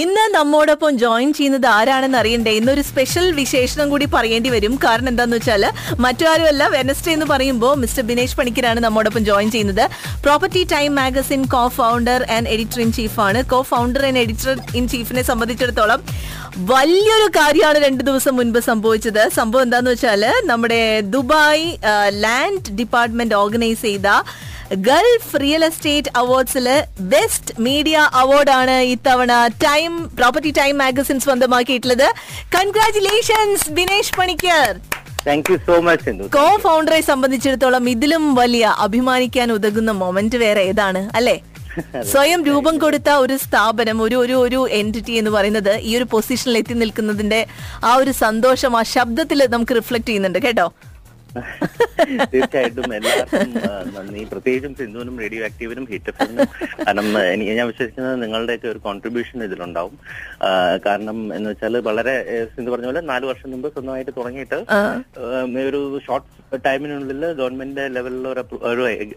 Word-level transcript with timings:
ഇന്ന് 0.00 0.24
നമ്മോടൊപ്പം 0.34 0.98
ജോയിൻ 1.02 1.28
ചെയ്യുന്നത് 1.36 1.66
ആരാണെന്ന് 1.66 2.18
അറിയണ്ടേ? 2.18 2.50
ഇന്നൊരു 2.50 2.82
സ്പെഷ്യൽ 2.88 3.26
വിശേഷണം 3.38 3.86
കൂടി 3.92 4.06
പറയേണ്ടി 4.14 4.50
വരും. 4.54 4.74
കാരണം 4.84 5.08
എന്താന്ന് 5.08 5.36
വെച്ചാൽ 5.36 5.62
മറ്റാരുമല്ല 6.04 6.62
വെനസ്ഡേ 6.74 7.10
എന്ന് 7.12 7.26
പറയുമ്പോൾ 7.26 7.72
മിസ്റ്റർ 7.82 8.04
ബിനേഷ് 8.10 8.36
പണിക്കരാണ് 8.36 8.80
നമ്മോടൊപ്പം 8.80 9.24
ജോയിൻ 9.28 9.48
ചെയ്യുന്നത്. 9.54 9.84
Property 10.24 10.62
time 10.74 10.90
magazine 10.94 11.40
co 11.54 11.62
founder 11.78 12.22
and 12.36 12.50
editor 12.54 12.80
in 12.84 12.92
ചീഫാണ് 12.98 13.42
co 13.52 13.60
founder 13.70 14.04
and 14.08 14.18
editor 14.24 14.52
in 14.80 14.86
ചീഫിനെ 14.94 15.24
സംബന്ധിച്ചിടത്തോളം 15.30 16.02
വലിയൊരു 16.72 17.28
കാര്യമാണ് 17.38 17.78
രണ്ടു 17.86 18.04
ദിവസം 18.10 18.36
മുൻപ് 18.36 18.60
സംഭവിച്ചത്. 18.70 19.22
സംഭവം 19.38 19.62
എന്താന്ന് 19.62 19.90
വെച്ചാൽ 19.90 20.24
നമ്മുടെ 20.52 20.82
ദുബായ് 21.14 21.66
ലാൻഡ് 22.26 22.76
ഡിപ്പാർട്ട്മെന്റ് 22.82 23.36
ഓർഗനൈസ് 23.42 23.82
ചെയ്ത 23.88 24.08
ഗൾഫ് 24.70 25.36
റിയൽ 25.40 25.64
എസ്റ്റേറ്റ് 25.64 26.10
അവാർഡ്സിൽ 26.16 26.66
ബെസ്റ്റ് 27.00 27.54
മീഡിയ 27.58 28.08
അവാർഡാണ് 28.14 28.70
ഇത്തവണ 28.70 29.32
time 29.64 30.08
property 30.14 30.50
time 30.50 30.78
magazine 30.78 31.20
സ്വന്തമാക്കിയിട്ടുള്ളത്. 31.20 32.08
Congratulations 32.56 33.70
Binesh 33.70 34.14
Panicker 34.18 34.68
thank 35.26 35.50
you 35.50 35.58
so 35.66 35.80
much 35.80 36.28
co 36.28 36.56
ഫൗണ്ടറെ 36.60 37.00
സംബന്ധിച്ചിടത്തോളം 37.00 37.88
ഇതിലും 37.88 38.34
വലിയ 38.34 38.74
അഭിമാനിക്കാൻ 38.78 39.52
ഉതകുന്ന 39.52 39.90
മൊമെന്റ് 39.92 40.36
വേറെ 40.36 40.60
ഏതാണ് 40.60 41.10
അല്ലെ? 41.14 41.36
സ്വയം 42.02 42.44
രൂപം 42.44 42.78
കൊടുത്ത 42.78 43.10
ഒരു 43.10 43.36
സ്ഥാപനം 43.36 44.02
ഒരു 44.02 44.16
ഒരു 44.16 44.36
ഒരു 44.36 44.66
എന്റിറ്റി 44.72 45.12
എന്ന് 45.12 45.30
പറയുന്നത് 45.30 45.74
ഈ 45.78 45.96
ഒരു 45.96 46.04
പൊസിഷനിൽ 46.04 46.58
എത്തി 46.58 46.74
നിൽക്കുന്നതിന്റെ 46.74 47.46
ആ 47.84 47.94
ഒരു 47.94 48.12
സന്തോഷം 48.12 48.76
ആ 48.76 48.82
ശബ്ദത്തിൽ 48.82 49.42
നമുക്ക് 49.46 49.74
റിഫ്ലക്ട് 49.74 50.06
ചെയ്യുന്നുണ്ട് 50.06 50.38
കേട്ടോ? 50.38 50.66
തീർച്ചയായിട്ടും 52.32 52.94
എല്ലാവർക്കും 52.96 53.50
നന്ദി. 53.94 54.20
പ്രത്യേകിച്ചും 54.32 54.72
സിന്ധുവിനും 54.78 55.16
റേഡിയോ 55.22 55.42
ആക്റ്റീവിനും 55.44 55.84
ഹിറ്റ് 55.90 56.10
എഫിനും 56.12 56.38
കാരണം 56.84 57.06
എനിക്ക് 57.32 57.52
ഞാൻ 57.52 57.66
വിശ്വസിക്കുന്നത് 57.66 58.16
നിങ്ങളുടെയൊക്കെ 58.22 58.68
ഒരു 58.68 58.80
കോൺട്രിബ്യൂഷൻ 58.86 59.44
ഇതിലുണ്ടാവും. 59.44 59.94
കാരണം 60.86 61.18
എന്ന് 61.34 61.48
വെച്ചാൽ 61.50 61.76
വളരെ 61.88 62.14
സിന്ധു 62.54 62.70
പറഞ്ഞ 62.72 62.88
പോലെ 62.90 63.02
നാല് 63.12 63.26
വർഷം 63.30 63.50
മുമ്പ് 63.50 63.68
സ്വന്തമായിട്ട് 63.74 64.12
തുടങ്ങിയിട്ട് 64.18 64.58
ഒരു 65.68 65.82
ഷോർട്ട് 66.06 66.28
ടൈമിനുള്ളിൽ 66.56 67.32
ഗവൺമെന്റ് 67.32 67.94
ലെവലിൽ 67.96 68.28
ഒരു 68.28 68.44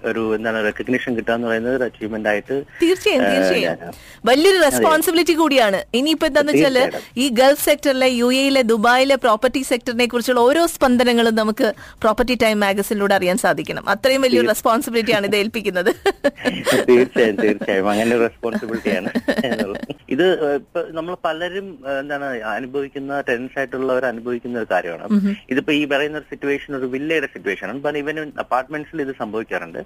ഒരു 0.03 0.35
എന്താണ് 0.35 0.63
റെക്കഗ്നിഷൻ 0.63 1.15
കിട്ടുക 1.15 1.33
എന്ന് 1.33 1.47
പറയുന്നത് 1.47 1.75
ഒരു 1.75 1.83
അച്ചീവ്മെന്റ് 1.83 2.29
ആയിട്ട് 2.29 2.63
തീർച്ചയായും 2.81 3.23
തീർച്ചയായും. 3.23 3.91
വലിയൊരു 4.25 4.61
റെസ്പോൺസിബിലിറ്റി 4.61 5.33
കൂടിയാണ്. 5.33 5.83
ഇനിയിപ്പോ 5.93 6.27
എന്താന്ന് 6.27 6.51
വെച്ചാൽ 6.53 6.91
ഈ 7.17 7.29
ഗൾഫ് 7.29 7.65
സെക്ടറിലെ 7.65 8.07
യു 8.07 8.33
എയിലെ 8.33 8.61
ദുബായിലെ 8.61 9.15
പ്രോപ്പർട്ടി 9.15 9.61
സെക്ടറിനെ 9.61 10.05
കുറിച്ചുള്ള 10.05 10.39
ഓരോ 10.39 10.65
സ്പന്ദനങ്ങളും 10.65 11.35
നമുക്ക് 11.35 11.73
പ്രോപ്പർട്ടി 12.01 12.35
ടൈം 12.35 12.59
മാഗസിനിലൂടെ 12.59 13.15
അറിയാൻ 13.15 13.37
സാധിക്കണം. 13.37 13.89
അത്രയും 13.89 14.21
വലിയൊരു 14.21 14.47
റെസ്പോൺസിബിലിറ്റി 14.47 15.11
ആണ് 15.11 15.25
ഇത് 15.27 15.35
ഏൽപ്പിക്കുന്നത്. 15.35 15.91
തീർച്ചയായും 16.89 17.35
തീർച്ചയായും. 17.35 17.89
അങ്ങനെ 17.89 18.17
റെസ്പോൺസിബിലിറ്റിയാണ് 18.17 19.09
ഇത് 20.15 20.25
ഇപ്പൊ 20.59 20.79
നമ്മൾ 20.97 21.13
പലരും 21.25 21.67
എന്താണ് 22.01 22.27
അനുഭവിക്കുന്ന 22.53 23.19
ടെൻസ് 23.29 23.57
ആയിട്ടുള്ളവർ 23.59 24.05
അനുഭവിക്കുന്ന 24.11 24.61
ഒരു 24.61 24.69
കാര്യമാണ്. 24.73 25.35
ഇതിപ്പോ 25.53 25.71
ഈ 25.79 25.83
പറയുന്ന 25.91 26.21
ഒരു 26.21 26.27
സിറ്റുവേഷൻ 26.31 26.71
ഒരു 26.79 26.89
വില്ലയുടെ 26.95 27.29
സിറ്റുവേഷൻ 27.35 27.67
ആണ്. 27.69 27.97
ഇവൻ 28.03 28.19
അപ്പാർട്ട്മെന്റ്സിൽ 28.43 29.03
ഇത് 29.05 29.13
സംഭവിക്കാറുണ്ട്. 29.21 29.79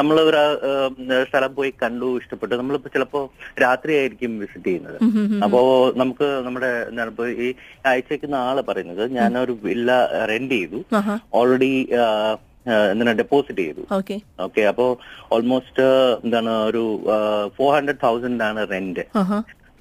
നമ്മൾ 0.00 0.16
ഒരു 0.28 0.42
സ്ഥലം 1.30 1.54
പോയി 1.60 1.72
കണ്ടു 1.84 2.10
ഇഷ്ടപ്പെട്ടു. 2.22 2.54
നമ്മളിപ്പോ 2.62 2.90
ചിലപ്പോ 2.96 3.22
രാത്രിയായിരിക്കും 3.64 4.34
വിസിറ്റ് 4.44 4.68
ചെയ്യുന്നത്. 4.70 4.98
അപ്പോ 5.46 5.60
നമുക്ക് 6.02 6.28
നമ്മുടെ 6.48 6.70
എന്താണ് 6.90 7.10
ഇപ്പൊ 7.14 7.26
ഈ 7.46 7.48
അയച്ചേക്കുന്ന 7.92 8.36
ആൾ 8.46 8.58
പറയുന്നത് 8.70 9.04
ഞാൻ 9.18 9.38
ഒരു 9.44 9.56
വില്ല 9.66 9.90
റെന്റ് 10.32 10.56
ചെയ്തു. 10.60 10.80
ഓൾറെഡി 11.40 11.72
എന്താണ് 12.92 13.12
ഡെപ്പോസിറ്റ് 13.20 13.62
ചെയ്തു. 13.66 13.82
ഓക്കെ. 13.96 14.16
ഓക്കെ 14.46 14.62
അപ്പോ 14.70 14.86
ഓൾമോസ്റ്റ് 15.34 15.86
എന്താണ് 16.24 16.52
ഒരു 16.70 16.82
ഫോർ 17.56 17.70
ഹൺഡ്രഡ് 17.76 18.02
തൗസൻഡ് 18.04 18.44
ആണ് 18.48 18.60
റെന്റ് 18.74 19.04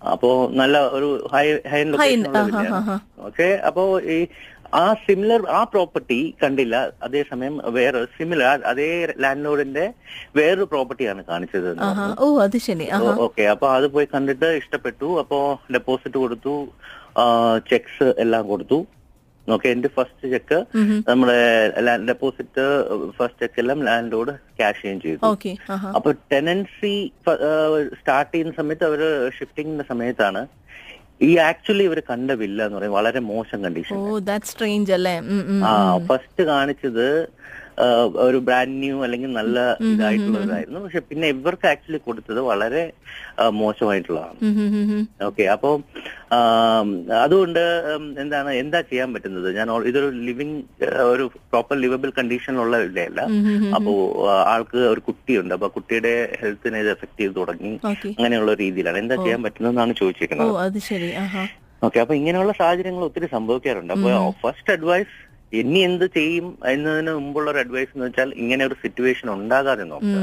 അപ്പോ 0.02 0.30
നല്ല 0.52 0.78
ഒരു 0.90 1.10
ഹൈ 1.34 1.46
ഹൈ 1.72 1.82
ഓക്കെ 3.28 3.48
അപ്പോ 3.68 3.84
ഈ 4.10 4.20
ആ 4.74 4.84
സിമിലർ 5.06 5.42
ആ 5.50 5.64
പ്രോപ്പർട്ടി 5.64 6.18
കണ്ടില്ല 6.44 6.76
അതേസമയം 7.04 7.56
വേറെ 7.70 8.06
സിമിലർ 8.18 8.62
അതേ 8.66 8.90
ലാൻഡ് 9.20 9.46
ലോഡിന്റെ 9.46 9.86
വേറൊരു 10.36 10.64
പ്രോപ്പർട്ടിയാണ് 10.64 11.22
കാണിച്ചത് 11.26 11.70
ഓ 12.20 12.28
അത് 12.40 12.58
ശരി. 12.60 12.88
ഓക്കെ 13.26 13.46
അപ്പൊ 13.46 13.68
അത് 13.70 13.88
പോയി 13.92 14.08
കണ്ടിട്ട് 14.14 14.50
ഇഷ്ടപ്പെട്ടു. 14.62 15.10
അപ്പോ 15.20 15.40
ഡെപ്പോസിറ്റ് 15.74 16.18
കൊടുത്തു 16.18 16.56
ചെക്സ് 17.72 18.08
എല്ലാം 18.20 18.48
കൊടുത്തു. 18.48 18.80
ഓക്കെ 19.50 19.70
എന്റെ 19.70 19.90
ഫസ്റ്റ് 19.90 20.30
ചെക്ക് 20.30 20.58
നമ്മുടെ 21.08 21.38
ലാൻഡ് 21.82 22.08
ഡെപ്പോസിറ്റ് 22.08 22.64
ഫസ്റ്റ് 23.18 23.42
ചെക്ക് 23.42 23.60
എല്ലാം 23.60 23.80
ലാൻഡ് 23.84 24.12
ലോഡ് 24.12 24.34
ക്യാഷ് 24.58 24.82
ചെയ്യും 24.82 25.02
ചെയ്തു 25.02 25.24
അപ്പൊ 25.96 26.12
ടെനൻസി 26.32 26.94
സ്റ്റാർട്ട് 27.94 28.34
ചെയ്യുന്ന 28.34 28.54
സമയത്ത് 28.54 28.86
അവർ 28.86 29.02
ഷിഫ്റ്റിംഗിന്റെ 29.38 29.86
സമയത്താണ്. 29.90 30.42
ഈ 31.22 31.32
ആക്ച്വലി 31.46 31.84
ഇവർ 31.84 32.00
കണ്ട 32.10 32.32
വില്ല 32.42 32.60
എന്ന് 32.66 32.78
പറയും 32.78 32.94
വളരെ 32.94 33.20
മോശം 33.30 33.60
കണ്ടീഷൻ 33.64 33.96
ഫസ്റ്റ് 36.08 36.44
കാണിച്ചത് 36.46 37.06
ഒരു 38.28 38.38
ബ്രാൻഡ് 38.48 38.78
ന്യൂ 38.84 38.96
അല്ലെങ്കിൽ 39.06 39.30
നല്ല 39.38 39.60
ഇതായിട്ടുള്ളതായിരുന്നു. 39.92 40.80
പക്ഷെ 40.86 41.02
പിന്നെ 41.10 41.28
ഇവർക്ക് 41.34 41.68
ആക്ച്വലി 41.72 42.00
കൊടുത്തത് 42.08 42.40
വളരെ 42.50 42.82
മോശമായിട്ടുള്ളതാണ്. 43.60 44.40
ഓക്കെ 45.28 45.44
അപ്പോ 45.56 45.70
അതുകൊണ്ട് 47.24 47.62
എന്താണ് 48.24 48.50
എന്താ 48.64 48.80
ചെയ്യാൻ 48.90 49.10
പറ്റുന്നത്? 49.14 49.48
ഞാൻ 49.58 49.70
ഇതൊരു 49.92 50.10
ലിവിങ് 50.28 50.58
ഒരു 51.14 51.26
പ്രോപ്പർ 51.52 51.78
ലിവബിൾ 51.86 52.12
കണ്ടീഷനിലുള്ള 52.20 52.82
ഇല്ലയല്ല 52.88 53.22
അപ്പോ 53.78 53.94
ആൾക്ക് 54.54 54.82
ഒരു 54.94 55.04
കുട്ടിയുണ്ട്. 55.08 55.56
അപ്പൊ 55.58 55.70
കുട്ടിയുടെ 55.78 56.14
ഹെൽത്തിനെ 56.42 56.82
ഇത് 56.86 56.92
എഫക്ട് 56.96 57.20
ചെയ്ത് 57.22 57.36
തുടങ്ങി. 57.40 57.74
അങ്ങനെയുള്ള 58.18 58.54
രീതിയിലാണ്. 58.66 59.00
എന്താ 59.06 59.18
ചെയ്യാൻ 59.24 59.42
പറ്റുന്നതെന്നാണ് 59.48 59.96
ചോദിച്ചിരിക്കുന്നത്. 60.02 60.54
ഓക്കെ 61.88 62.00
അപ്പൊ 62.04 62.14
ഇങ്ങനെയുള്ള 62.20 62.54
സാഹചര്യങ്ങൾ 62.62 63.04
ഒത്തിരി 63.10 63.28
സംഭവിക്കാറുണ്ട്. 63.34 63.92
അപ്പൊ 63.98 64.10
ഫസ്റ്റ് 64.44 64.74
അഡ്വൈസ് 64.78 65.14
ഇനി 65.54 65.80
എന്ത് 65.80 66.04
ചെയ്യും 66.16 66.48
എന്നതിന് 66.72 67.12
മുമ്പുള്ള 67.20 67.48
ഒരു 67.52 67.60
അഡ്വൈസ് 67.64 67.92
എന്ന് 67.96 68.06
വെച്ചാൽ 68.06 68.30
ഇങ്ങനെ 68.42 68.62
ഒരു 68.70 68.76
സിറ്റുവേഷൻ 68.82 69.28
ഉണ്ടാകാതെ 69.36 69.84
നോക്കുക. 69.92 70.18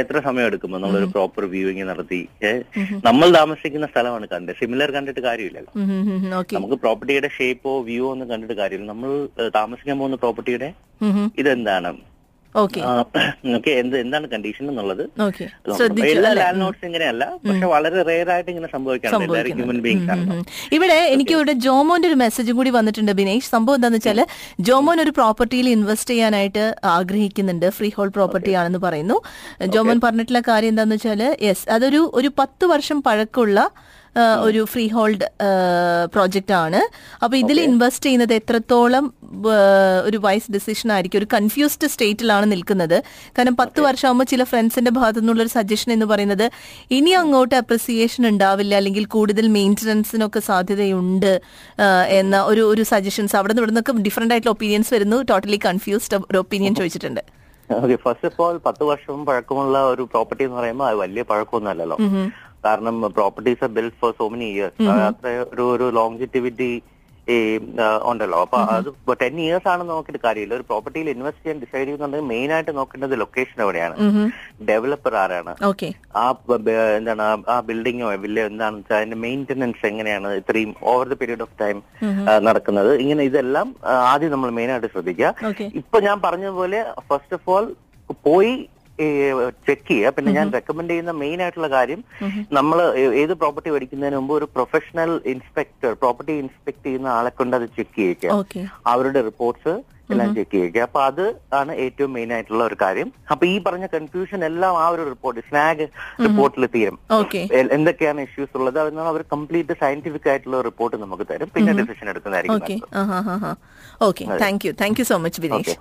എത്ര 0.00 0.20
സമയം 0.26 0.46
എടുക്കുമ്പോൾ 0.50 0.80
നമ്മളൊരു 0.82 1.08
പ്രോപ്പർ 1.14 1.44
വ്യൂവിങ് 1.54 1.86
നടത്തി 1.90 2.20
നമ്മൾ 3.08 3.26
താമസിക്കുന്ന 3.38 3.88
സ്ഥലമാണ് 3.92 4.28
കണ്ടത് 4.34 4.60
സിമിലർ 4.60 4.90
കണ്ടിട്ട് 4.98 5.22
കാര്യമില്ലല്ലോ. 5.28 5.72
നമുക്ക് 6.58 6.78
പ്രോപ്പർട്ടിയുടെ 6.84 7.30
ഷേപ്പോ 7.38 7.74
വ്യൂവോ 7.88 8.10
ഒന്നും 8.12 8.30
കണ്ടിട്ട് 8.32 8.56
കാര്യമില്ല. 8.62 8.90
നമ്മൾ 8.92 9.10
താമസിക്കാൻ 9.58 9.98
പോകുന്ന 9.98 10.18
പ്രോപ്പർട്ടിയുടെ. 10.24 10.70
ഇതെന്താണ്? 11.42 11.92
ഓക്കെ 12.60 12.80
എന്ത് 13.80 13.94
എന്താണ് 14.02 14.26
കണ്ടീഷൻ 14.32 14.64
എന്നുള്ളത്? 14.70 15.02
എല്ലാ 16.12 16.30
ലാൻഡ് 16.38 16.60
നോട്ട്സ് 16.62 16.84
ഇങ്ങനെയല്ല 16.88 17.24
പക്ഷെ 17.44 17.66
വളരെ 17.72 18.00
റെയർ 18.08 18.28
ആയിട്ട് 18.34 18.50
ഇങ്ങനെ 18.52 18.68
സംഭവിക്കാറുണ്ട് 18.72 19.26
എല്ലാവരും 19.26 19.58
ഹ്യൂമൻ 19.58 19.78
ബീങ്സ് 19.84 20.10
ആണ്. 20.14 20.38
ഇവിടെ 20.76 20.96
എനിക്ക് 21.14 21.34
ഇവിടെ 21.36 21.54
ജോമോന്റെ 21.66 22.08
ഒരു 22.10 22.18
മെസ്സേജും 22.24 22.56
കൂടി 22.60 22.72
വന്നിട്ടുണ്ട് 22.78 23.12
ബിനേഷ് 23.20 23.50
സംഭവം 23.54 23.78
എന്താന്ന് 23.78 24.00
വെച്ചാൽ 24.00 24.20
ജോമോൻ 24.68 25.00
ഒരു 25.04 25.12
പ്രോപ്പർട്ടിയിൽ 25.18 25.68
ഇൻവെസ്റ്റ് 25.76 26.12
ചെയ്യാനായിട്ട് 26.14 26.64
ആഗ്രഹിക്കുന്നുണ്ട്. 26.96 27.68
ഫ്രീ 27.78 27.90
ഹോൾഡ് 27.98 28.14
പ്രോപ്പർട്ടി 28.18 28.54
ആണെന്ന് 28.62 28.82
പറയുന്നു. 28.86 29.18
ജോമോൻ 29.76 30.00
പറഞ്ഞിട്ടുള്ള 30.06 30.42
കാര്യം 30.50 30.72
എന്താന്ന് 30.74 30.98
വെച്ചാൽ 30.98 31.22
യെസ് 31.48 31.64
അതൊരു 31.76 32.02
ഒരു 32.20 32.30
പത്ത് 32.42 32.64
വർഷം 32.74 33.00
പഴക്കമുള്ള 33.08 33.60
ഒരു 34.46 34.60
ഫ്രീ 34.72 34.84
ഹോൾഡ് 34.94 35.26
പ്രോജക്റ്റ് 36.14 36.54
ആണ് 36.64 36.80
അപ്പൊ 37.22 37.34
ഇതിൽ 37.42 37.58
ഇൻവെസ്റ്റ് 37.60 38.06
ചെയ്യുന്നത് 38.06 38.34
എത്രത്തോളം 38.38 39.04
ഒരു 40.06 40.18
വൈസ് 40.24 40.52
ഡിസിഷൻ 40.56 40.88
ആയിരിക്കും 40.94 41.18
ഒരു 41.18 41.28
കൺഫ്യൂസ്ഡ് 41.34 41.88
സ്റ്റേറ്റിലാണ് 41.92 42.46
നിൽക്കുന്നത്. 42.52 42.96
കാരണം 43.36 43.56
പത്ത് 43.62 43.80
വർഷമാകുമ്പോൾ 43.86 44.28
ചില 44.32 44.44
ഫ്രണ്ട്സിന്റെ 44.52 44.92
ഭാഗത്തു 44.98 45.20
നിന്നുള്ള 45.20 45.42
ഒരു 45.46 45.52
സജഷൻ 45.58 45.90
എന്ന് 45.96 46.06
പറയുന്നത് 46.12 46.46
ഇനി 46.98 47.12
അങ്ങോട്ട് 47.22 47.54
അപ്രിസിയേഷൻ 47.62 48.28
ഉണ്ടാവില്ല 48.32 48.74
അല്ലെങ്കിൽ 48.80 49.06
കൂടുതൽ 49.16 49.48
മെയിന്റനൻസിനൊക്കെ 49.58 50.42
സാധ്യതയുണ്ട് 50.50 51.32
എന്ന 52.20 52.42
ഒരു 52.52 52.64
ഒരു 52.72 52.84
സജഷൻസ്. 52.92 53.36
അവിടെ 53.40 53.52
നിന്ന് 53.52 53.64
ഇവിടെ 53.64 53.74
നിന്നൊക്കെ 53.74 54.04
ഡിഫറെന്റ് 54.08 54.34
ആയിട്ടുള്ള 54.34 54.54
ഒപ്പീനിയൻസ് 54.56 54.92
വരുന്നു. 54.96 55.18
ടോട്ടലി 55.30 55.60
കൺഫ്യൂസ്ഡ് 55.68 56.18
ഒരു 56.30 56.40
ഒപ്പീനിയൻ 56.44 56.74
ചോദിച്ചിട്ടുണ്ട്. 56.80 57.22
ഓക്കെ 57.70 57.96
ഫസ്റ്റ് 58.04 58.28
ഓഫ് 58.28 58.40
ഓൾ 58.44 58.56
പത്ത് 58.68 58.84
വർഷം 58.92 59.18
പഴക്കമുള്ള 59.26 59.78
ഒരു 59.94 60.02
പ്രോപ്പർട്ടി 60.12 60.42
എന്ന് 60.46 60.56
പറയുമ്പോൾ 60.60 60.86
അത് 60.90 60.96
വലിയ 61.04 61.22
പഴക്കമൊന്നും 61.30 61.70
അല്ലല്ലോ 61.72 61.96
കാരണം 62.64 63.00
properties 63.02 63.64
are 63.64 63.70
build 63.70 63.98
for 64.00 64.12
so 64.18 64.28
many 64.28 64.44
years 64.44 64.88
അത്ര 64.88 65.28
ഒരു 65.54 65.62
ഒരു 65.74 65.90
ലോങ്ജിറ്റിവിറ്റി 65.90 66.70
ഉണ്ടല്ലോ. 68.04 68.40
അപ്പൊ 68.40 68.58
അത് 68.58 68.86
ടെൻ 69.20 69.40
ഇയേഴ്സ് 69.40 69.68
ആണ് 69.68 69.88
നോക്കിയിട്ട് 69.88 70.20
കാര്യമില്ല. 70.24 70.54
ഒരു 70.54 70.62
പ്രോപ്പർട്ടിയിൽ 70.62 71.10
ഇൻവെസ്റ്റ് 71.10 71.44
ചെയ്യാൻ 71.44 71.60
ഡിസൈഡ് 71.60 71.86
ചെയ്യുന്നുണ്ടെങ്കിൽ 71.86 72.26
മെയിൻ 72.28 72.52
ആയിട്ട് 72.52 72.76
നോക്കേണ്ടത് 72.76 73.20
ലൊക്കേഷൻ 73.20 73.62
എവിടെയാണ്? 73.62 73.96
ഡെവലപ്പർ 74.64 75.14
ആരാണ്? 75.14 75.52
ഓക്കെ 75.64 75.88
ആ 76.16 76.24
എന്താണ് 76.96 77.22
ആ- 77.22 77.44
ആ 77.48 77.60
ബിൽഡിങ്ങോ 77.60 78.08
വില്ല 78.24 78.40
എന്താണെന്ന് 78.46 78.80
വെച്ചാൽ 78.80 78.96
അതിന്റെ 78.96 79.16
മെയിന്റനൻസ് 79.16 79.86
എങ്ങനെയാണ്? 79.86 80.28
ഇത്രയും 80.32 80.74
over 80.82 81.08
the 81.08 81.12
period 81.12 81.42
of 81.42 81.60
time 81.60 81.78
നടക്കുന്നത്. 82.40 82.94
ഇങ്ങനെ 82.94 83.24
ഇതെല്ലാം 83.24 83.76
ആദ്യം 84.12 84.30
നമ്മൾ 84.30 84.50
മെയിൻ 84.50 84.70
ആയിട്ട് 84.70 84.86
ശ്രദ്ധിക്കുക. 84.86 85.30
ഇപ്പൊ 85.74 86.00
ഞാൻ 86.00 86.20
പറഞ്ഞതുപോലെ 86.20 86.80
ഫസ്റ്റ് 87.08 87.34
ഓഫ് 87.34 87.50
ഓൾ 87.50 87.64
പോയി 88.24 88.54
ചെക്ക് 89.66 89.86
ചെയ്യുക. 89.88 90.12
പിന്നെ 90.16 90.30
ഞാൻ 90.38 90.48
റെക്കമെൻഡ് 90.56 90.90
ചെയ്യുന്ന 90.90 91.12
മെയിൻ 91.20 91.38
ആയിട്ടുള്ള 91.44 91.68
കാര്യം 91.76 92.00
നമ്മൾ 92.58 92.78
ഏത് 93.22 93.32
പ്രോപ്പർട്ടി 93.42 93.70
മേടിക്കുന്നതിന് 93.74 94.18
മുമ്പ് 94.20 94.34
ഒരു 94.38 94.48
പ്രൊഫഷണൽ 94.56 95.12
ഇൻസ്പെക്ടർ 95.32 95.92
പ്രോപ്പർട്ടി 96.02 96.34
ഇൻസ്പെക്ട് 96.42 96.84
ചെയ്യുന്ന 96.86 97.08
ആളെ 97.18 97.32
കൊണ്ട് 97.38 97.56
അത് 97.58 97.66
ചെക്ക് 97.78 97.96
ചെയ്യിക്കുക 98.00 98.30
അവരുടെ 98.92 99.22
റിപ്പോർട്ട്സ് 99.30 99.74
എല്ലാം 100.14 100.30
ചെക്ക് 100.36 100.54
ചെയ്യുക 100.54 100.78
അപ്പൊ 100.86 101.00
അത് 101.08 101.24
ആണ് 101.60 101.72
ഏറ്റവും 101.84 102.10
മെയിൻ 102.16 102.30
ആയിട്ടുള്ള 102.36 102.62
ഒരു 102.70 102.76
കാര്യം. 102.84 103.08
അപ്പൊ 103.32 103.44
ഈ 103.52 103.56
പറഞ്ഞ 103.66 103.86
കൺഫ്യൂഷൻ 103.96 104.40
എല്ലാം 104.50 104.74
ആ 104.84 104.86
ഒരു 104.94 105.04
റിപ്പോർട്ട് 105.12 105.40
സ്നാഗ് 105.48 105.86
റിപ്പോർട്ടിൽ 106.26 106.66
തീരും. 106.74 106.96
എന്തൊക്കെയാണ് 107.76 108.20
ഇഷ്യൂസ് 108.28 108.54
ഉള്ളത്? 108.60 108.78
അതെന്ന് 108.82 109.10
അവർ 109.12 109.24
കംപ്ലീറ്റ് 109.34 109.76
സയന്റിഫിക് 109.82 110.28
ആയിട്ടുള്ള 110.32 110.60
റിപ്പോർട്ട് 110.68 110.98
നമുക്ക് 111.04 111.26
തരും. 111.32 111.50
പിന്നെ 111.56 111.74
ഡിസിഷൻ 111.82 112.08
എടുക്കുന്നതായിരിക്കും 112.14 113.58
okay 114.08 114.24
thank 114.42 114.62
you 114.66 114.70
thank 114.82 114.98
you 115.00 115.04
so 115.08 115.16
much 115.24 115.40
Binesh 115.44 115.74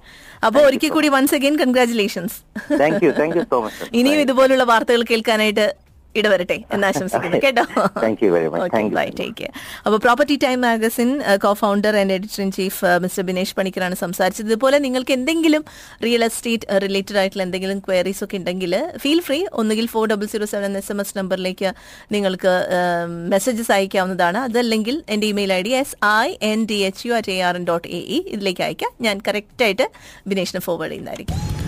അപ്പോൾ 0.45 0.61
ഒരിക്കൽ 0.69 0.89
കൂടി 0.95 1.09
once 1.17 1.35
again 1.37 1.55
congratulations 1.61 2.35
thank 2.81 3.03
you 3.05 3.11
thank 3.19 3.37
you 3.39 3.43
so 3.53 3.59
much 3.65 3.87
ഇനിയും 3.99 4.19
ഇതുപോലുള്ള 4.25 4.65
വാർത്തകൾ 4.71 5.03
കേൾക്കാനായിട്ട് 5.11 5.67
ഇടവരട്ടെ 6.15 6.55
എന്ന് 6.73 6.87
ആശംസിക്കുന്നു. 6.87 7.39
കേട്ടോ? 7.45 7.63
Bye. 8.97 9.11
Take 9.19 9.35
care. 9.39 9.51
അപ്പോൾ 9.85 9.97
property 9.97 10.35
time 10.35 10.61
magazine 10.61 11.21
co 11.43 11.53
founder 11.53 11.97
and 11.97 12.13
editor 12.13 12.41
in 12.41 12.51
chief 12.51 12.79
mister 13.03 13.23
Binesh 13.23 13.55
പണിക്കറാണ് 13.55 13.95
സംസാരിച്ചത്. 13.95 14.45
ഇതുപോലെ 14.45 14.79
നിങ്ങൾക്ക് 14.79 15.11
എന്തെങ്കിലും 15.11 15.65
റിയൽ 16.03 16.23
എസ്റ്റേറ്റ് 16.23 16.81
റിലേറ്റഡ് 16.81 17.17
ആയിട്ടുള്ള 17.17 17.43
എന്തെങ്കിലും 17.43 17.79
ക്വയറീസ് 17.79 18.23
ഒക്കെ 18.23 18.37
ഉണ്ടെങ്കിൽ 18.37 18.75
ഫീൽ 18.97 19.21
ഫ്രീ 19.21 19.45
ഒന്നുകിൽ 19.53 19.87
four 19.87 20.07
double 20.07 20.25
zero 20.25 20.45
seven 20.45 20.77
S 20.77 20.91
M 20.91 21.01
S 21.01 21.17
നമ്പറിലേക്ക് 21.17 21.73
നിങ്ങൾക്ക് 22.11 22.53
മെസ്സേജസ് 23.35 23.71
അയക്കാവുന്നതാണ്. 23.71 24.37
അതല്ലെങ്കിൽ 24.37 25.03
എന്റെ 25.09 25.27
email 25.27 25.53
I 25.53 25.61
D 25.61 25.69
S 25.69 25.95
I 26.05 26.35
N 26.41 26.65
D 26.65 26.73
H 26.73 27.07
U 27.07 27.13
at 27.13 27.31
A 27.31 27.39
R 27.41 27.55
N 27.55 27.67
dot 27.67 27.87
A 27.87 27.97
E 27.97 28.23
ഇതിലേക്ക് 28.27 28.61
അയക്കാം. 28.61 28.91
ഞാൻ 29.01 29.17
കറക്റ്റായിട്ട് 29.27 29.87
ബിനേഷിന് 30.27 30.61
ഫോർവേഡ് 30.61 30.91
ചെയ്യുന്നതായിരിക്കും. 30.91 31.58